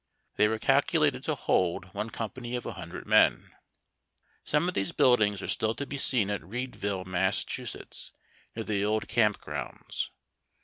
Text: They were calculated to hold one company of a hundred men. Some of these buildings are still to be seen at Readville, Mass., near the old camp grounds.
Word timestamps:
They 0.37 0.47
were 0.47 0.57
calculated 0.57 1.23
to 1.25 1.35
hold 1.35 1.93
one 1.93 2.09
company 2.09 2.55
of 2.55 2.65
a 2.65 2.73
hundred 2.73 3.05
men. 3.05 3.51
Some 4.43 4.67
of 4.67 4.73
these 4.73 4.91
buildings 4.93 5.43
are 5.43 5.47
still 5.47 5.75
to 5.75 5.85
be 5.85 5.97
seen 5.97 6.31
at 6.31 6.41
Readville, 6.41 7.05
Mass., 7.05 7.45
near 8.55 8.63
the 8.63 8.83
old 8.83 9.07
camp 9.07 9.39
grounds. 9.39 10.09